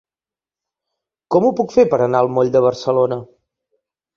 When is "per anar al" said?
1.93-2.33